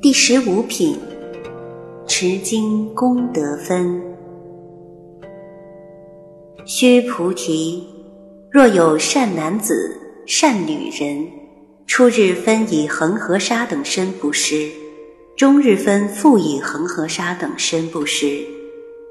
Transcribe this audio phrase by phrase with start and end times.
[0.00, 0.96] 第十五品，
[2.06, 4.00] 持经功德分。
[6.64, 7.84] 须菩提，
[8.50, 9.96] 若有善男子、
[10.26, 11.26] 善女人，
[11.86, 14.70] 初日分以恒河沙等身布施，
[15.36, 18.61] 终日分复以恒河沙等身布施。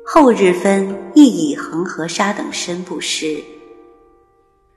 [0.05, 3.37] 后日分亦以恒河沙等身布施，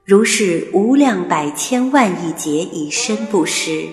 [0.04, 3.86] 如是无量百千万亿劫以身布施。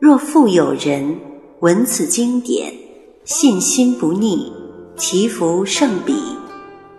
[0.00, 1.16] 若复有人
[1.60, 2.72] 闻此经典，
[3.24, 4.52] 信心不逆，
[4.96, 6.14] 其福胜彼。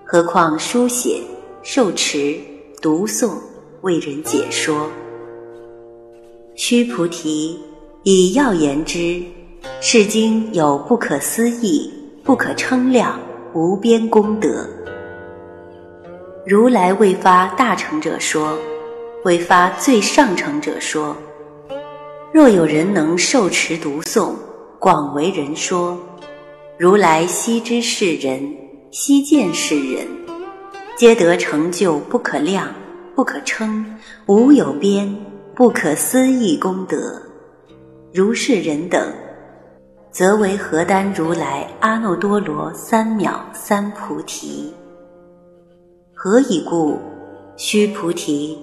[0.05, 1.21] 何况书写、
[1.61, 2.39] 受持、
[2.81, 3.33] 读诵、
[3.81, 4.89] 为人解说。
[6.55, 7.59] 须菩提，
[8.03, 9.21] 以要言之，
[9.81, 11.91] 是经有不可思议、
[12.23, 13.19] 不可称量。
[13.53, 14.67] 无边功德，
[16.45, 18.55] 如来未发大成者说，
[19.25, 21.15] 未发最上乘者说。
[22.31, 24.33] 若有人能受持读诵，
[24.77, 25.97] 广为人说，
[26.77, 28.55] 如来悉知是人，
[28.91, 30.05] 悉见是人，
[30.95, 32.67] 皆得成就不可量、
[33.15, 33.83] 不可称、
[34.27, 35.11] 无有边、
[35.55, 37.19] 不可思议功德。
[38.13, 39.11] 如是人等。
[40.11, 44.73] 则为何丹如来阿耨多罗三藐三菩提。
[46.13, 46.99] 何以故？
[47.55, 48.57] 须菩提，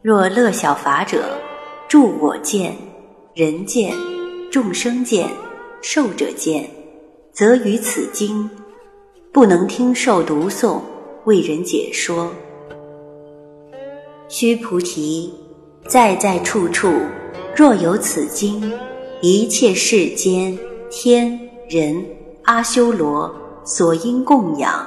[0.00, 1.36] 若乐小法者，
[1.88, 2.76] 助我见、
[3.34, 3.92] 人见、
[4.50, 5.28] 众生见、
[5.80, 6.70] 寿者见，
[7.32, 8.48] 则于此经
[9.32, 10.80] 不能听受读诵，
[11.24, 12.32] 为人解说。
[14.28, 15.34] 须菩提，
[15.86, 16.92] 在在处处，
[17.54, 18.72] 若有此经。
[19.24, 20.58] 一切世间
[20.90, 22.04] 天人
[22.42, 23.32] 阿修罗
[23.64, 24.84] 所应供养，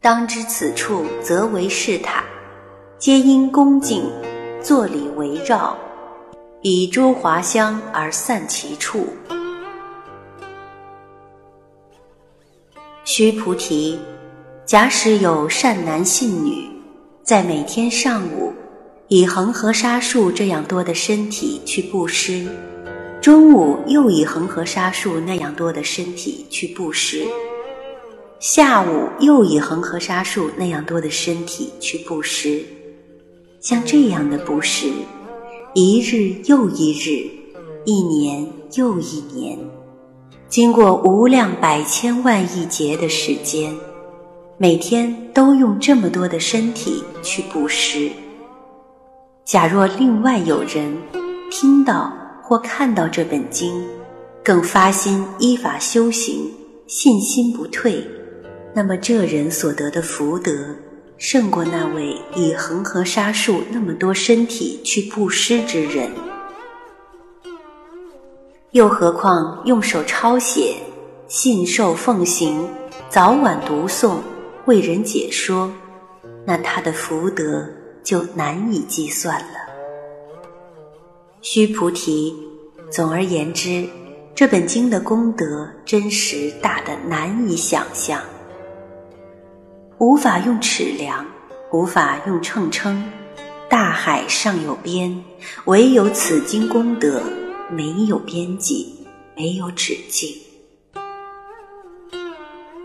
[0.00, 2.22] 当知此处则为是塔，
[2.96, 4.04] 皆因恭敬
[4.62, 5.76] 坐礼围绕，
[6.62, 9.04] 以诸华香而散其处。
[13.02, 13.98] 须菩提，
[14.64, 16.70] 假使有善男信女，
[17.24, 18.52] 在每天上午。
[19.10, 22.46] 以恒河沙数这样多的身体去布施，
[23.22, 27.24] 中午又以恒河沙数那样多的身体去布施，
[28.38, 32.62] 下午又以恒河沙数那样多的身体去布施。
[33.60, 34.90] 像这样的布施，
[35.72, 37.26] 一日又一日，
[37.86, 39.58] 一年又一年，
[40.50, 43.74] 经过无量百千万亿劫的时间，
[44.58, 48.10] 每天都用这么多的身体去布施。
[49.48, 50.94] 假若另外有人
[51.50, 53.82] 听到或看到这本经，
[54.44, 56.52] 更发心依法修行，
[56.86, 58.06] 信心不退，
[58.74, 60.52] 那么这人所得的福德，
[61.16, 66.10] 胜过那位以恒河沙数那么多身体去布施之人。
[68.72, 70.74] 又何况用手抄写、
[71.26, 72.68] 信受奉行、
[73.08, 74.16] 早晚读诵、
[74.66, 75.72] 为人解说，
[76.44, 77.66] 那他的福德。
[78.08, 79.68] 就难以计算了。
[81.42, 82.34] 须菩提，
[82.90, 83.86] 总而言之，
[84.34, 88.22] 这本经的功德真实大得难以想象，
[89.98, 91.22] 无法用尺量，
[91.70, 93.04] 无法用秤称。
[93.68, 95.22] 大海尚有边，
[95.66, 97.22] 唯有此经功德
[97.70, 100.34] 没有边际，没有止境。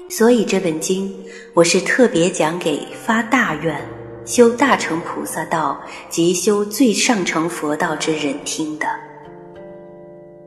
[0.10, 1.16] 所以这本经，
[1.54, 3.82] 我是特别讲给发大愿。
[4.26, 8.88] 修大乘菩萨道及修最上乘佛道之人听的。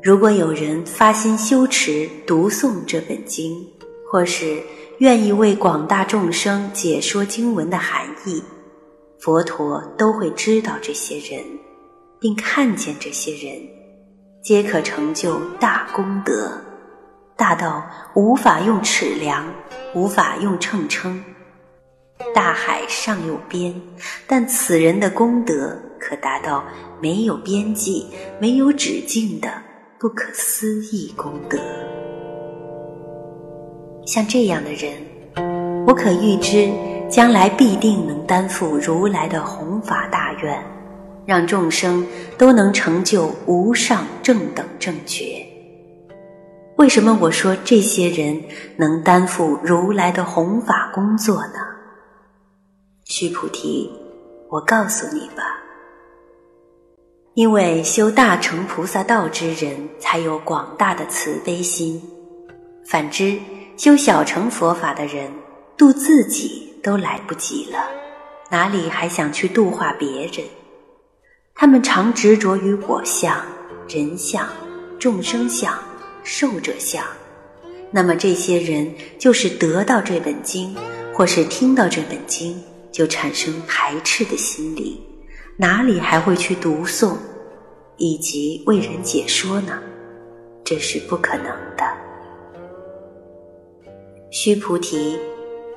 [0.02, 3.54] 如果有人发心修持、读诵这本经，
[4.10, 4.62] 或是
[4.98, 8.42] 愿意为广大众生解说经文的含义，
[9.18, 11.44] 佛陀都会知道这些人，
[12.18, 13.60] 并看见这些人，
[14.42, 16.52] 皆可成就大功德，
[17.36, 19.44] 大到无法用尺量，
[19.94, 21.22] 无法用秤称。
[22.34, 23.74] 大海尚有边，
[24.26, 26.64] 但此人的功德可达到
[27.00, 28.06] 没有边际、
[28.40, 29.48] 没有止境的
[29.98, 31.58] 不可思议功德。
[34.06, 34.92] 像这样的人，
[35.86, 36.70] 我可预知
[37.10, 40.58] 将来必定能担负如来的弘法大愿，
[41.26, 42.06] 让众生
[42.38, 45.46] 都能成就无上正等正觉。
[46.76, 48.42] 为什么我说这些人
[48.76, 51.75] 能担负如来的弘法工作呢？
[53.08, 53.88] 须菩提，
[54.48, 55.62] 我告诉你吧，
[57.34, 62.02] 因为修大乘菩萨道之人才有广大的慈悲心，
[62.84, 63.38] 反之，
[63.76, 65.30] 修小乘佛法的人，
[65.76, 67.78] 度自己都来不及了，
[68.50, 70.44] 哪里还想去度化别人？
[71.54, 73.40] 他们常执着于我相、
[73.88, 74.48] 人相、
[74.98, 75.72] 众生相、
[76.24, 77.04] 寿者相。
[77.92, 80.74] 那么这些人就是得到这本经，
[81.14, 82.60] 或是听到这本经，
[82.96, 84.98] 就产生排斥的心理，
[85.58, 87.14] 哪里还会去读诵，
[87.98, 89.78] 以及为人解说呢？
[90.64, 91.44] 这是不可能
[91.76, 91.84] 的。
[94.30, 95.18] 须菩提，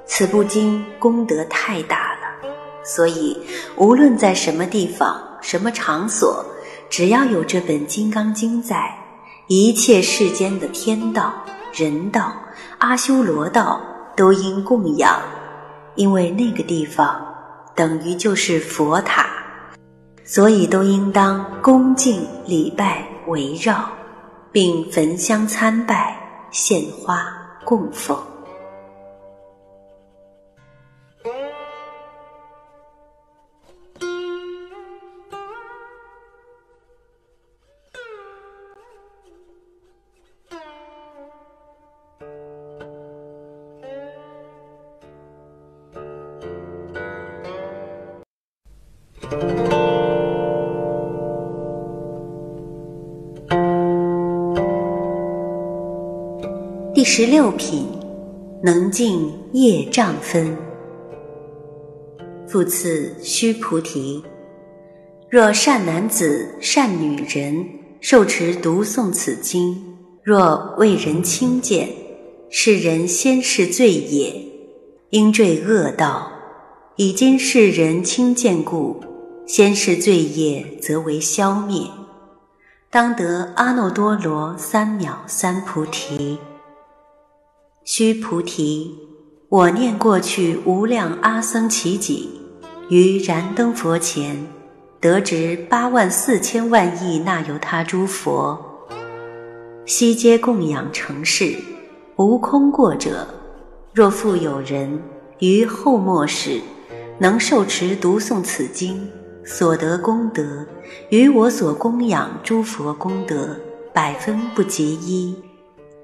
[0.05, 2.49] 此部经功德太大了，
[2.85, 3.37] 所以
[3.75, 5.21] 无论在什么地方。
[5.41, 6.45] 什么场所，
[6.89, 8.93] 只要有这本《金刚经》在，
[9.47, 11.33] 一切世间的天道、
[11.73, 12.33] 人道、
[12.77, 13.81] 阿修罗道
[14.17, 15.21] 都应供养，
[15.99, 17.21] 因为那个地方
[17.75, 19.27] 等于就是佛塔，
[20.23, 23.83] 所以都应当恭敬礼拜围绕，
[24.49, 26.17] 并焚香参拜、
[26.51, 27.27] 献花
[27.65, 28.17] 供奉。
[56.99, 57.87] 第十六品，
[58.61, 60.53] 能尽业障分。
[62.45, 64.21] 复次，须菩提，
[65.29, 67.65] 若善男子、善女人
[68.01, 69.81] 受持读诵此经，
[70.21, 71.87] 若为人轻贱，
[72.49, 74.35] 是人先是罪也，
[75.11, 76.29] 应坠恶道。
[76.97, 78.99] 以今世人轻贱故，
[79.47, 81.81] 先是罪业则为消灭，
[82.91, 86.37] 当得阿耨多罗三藐三菩提。
[87.91, 88.95] 须菩提，
[89.49, 92.29] 我念过去无量阿僧祇己，
[92.87, 94.45] 于燃灯佛前，
[94.99, 98.55] 得值八万四千万亿那由他诸佛，
[99.87, 101.55] 悉皆供养成事，
[102.17, 103.27] 无空过者。
[103.91, 105.01] 若复有人
[105.39, 106.61] 于后末世，
[107.17, 109.09] 能受持读诵此经，
[109.43, 110.63] 所得功德，
[111.09, 113.57] 与我所供养诸佛功德，
[113.91, 115.35] 百分不及一，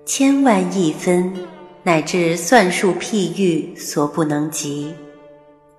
[0.04, 1.32] 千万亿分。
[1.86, 4.92] 乃至算数譬喻所不能及。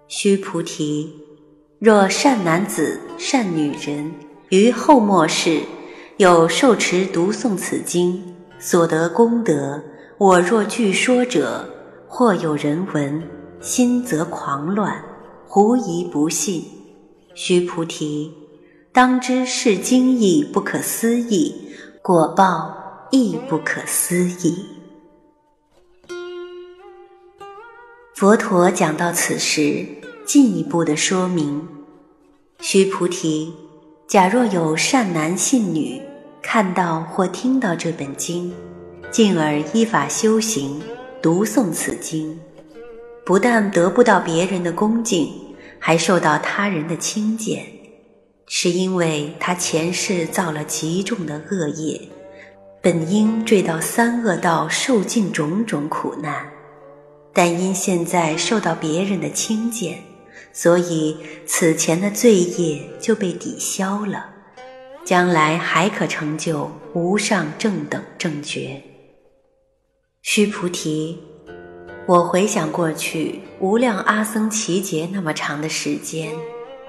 [0.07, 1.13] 须菩提，
[1.81, 4.09] 若善男子、善女人
[4.51, 5.61] 于后末世
[6.19, 8.23] 有受持读诵此经
[8.61, 9.83] 所得功德，
[10.17, 11.69] 我若据说者，
[12.07, 13.21] 或有人闻，
[13.61, 15.03] 心则狂乱，
[15.49, 16.63] 狐疑不信。
[17.35, 18.33] 须菩提，
[18.93, 21.53] 当知是经义不可思议，
[22.01, 22.73] 果报
[23.11, 24.76] 亦不可思议。
[28.17, 29.85] 佛陀讲到此时，
[30.25, 31.69] 进一步的说明：
[32.61, 33.53] 须菩提，
[34.09, 36.01] 假若有善男信女
[36.43, 38.51] 看到或听到这本经，
[39.11, 40.81] 进而依法修行，
[41.21, 42.41] 读诵此经，
[43.23, 45.31] 不但得不到别人的恭敬，
[45.79, 47.67] 还受到他人的轻贱，
[48.47, 52.01] 是因为他前世造了极重的恶业，
[52.81, 56.51] 本应坠到三恶道，受尽种种苦难。
[57.37, 60.03] 但因现在受到别人的轻贱，
[60.55, 61.15] 所以
[61.45, 64.31] 此前的罪业就被抵消了，
[65.05, 68.83] 将来还可成就无上正等正觉。
[70.23, 71.19] 须菩提，
[72.07, 76.33] 我回想过去无量阿僧祇劫那么长的时间，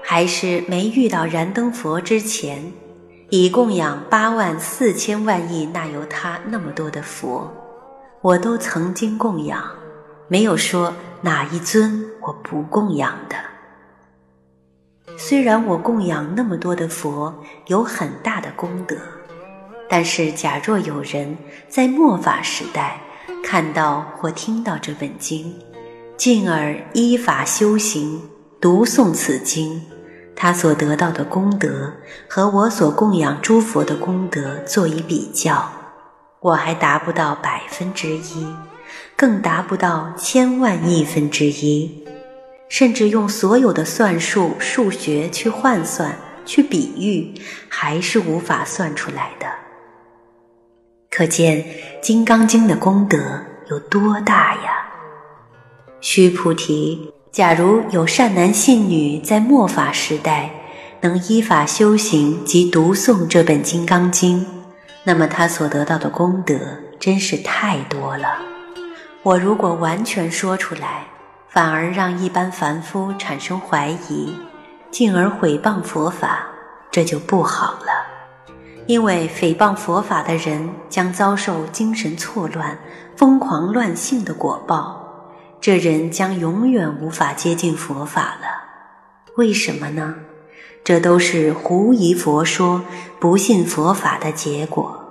[0.02, 2.72] 还是没遇到燃灯佛之前，
[3.28, 7.52] 已供养八万四千万亿那由他那么多的佛，
[8.22, 9.62] 我都曾经供养。
[10.28, 10.92] 没有说
[11.22, 13.36] 哪一尊我不供养的。
[15.16, 17.34] 虽然我供养那么多的佛
[17.66, 18.96] 有很大的功德，
[19.88, 23.00] 但是假若有人在末法时代
[23.42, 25.52] 看到或听到这本经，
[26.16, 28.22] 进而依法修行
[28.60, 29.82] 读诵此经，
[30.36, 31.92] 他所得到的功德
[32.28, 35.68] 和我所供养诸佛的功德做一比较，
[36.40, 38.46] 我还达不到百分之一。
[39.18, 42.04] 更达不到千万亿分之一，
[42.68, 47.34] 甚至用所有的算术、数学去换算、去比喻，
[47.68, 49.48] 还是无法算出来的。
[51.10, 51.64] 可见
[52.00, 53.18] 《金刚经》的功德
[53.68, 54.86] 有多大呀！
[56.00, 60.48] 须菩提，假如有善男信女在末法时代
[61.00, 64.42] 能依法修行及读诵这本《金刚经》，
[65.02, 66.54] 那么他所得到的功德
[67.00, 68.57] 真是太多了。
[69.24, 71.04] 我如果完全说出来，
[71.48, 74.34] 反而让一般凡夫产生怀疑，
[74.92, 76.46] 进而毁谤佛法，
[76.90, 78.06] 这就不好了。
[78.86, 82.78] 因为诽谤佛法的人将遭受精神错乱、
[83.16, 85.04] 疯狂乱性的果报，
[85.60, 88.46] 这人将永远无法接近佛法了。
[89.36, 90.14] 为什么呢？
[90.84, 92.82] 这都是狐疑佛说、
[93.18, 95.07] 不信佛法的结果。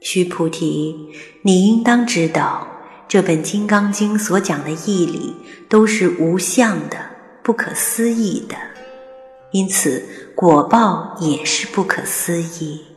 [0.00, 0.94] 须菩提，
[1.42, 2.66] 你应当知道，
[3.08, 5.34] 这本《金刚经》所讲的义理
[5.68, 6.96] 都是无相的、
[7.42, 8.56] 不可思议的。
[9.52, 12.95] 因此，果报也是不可思议。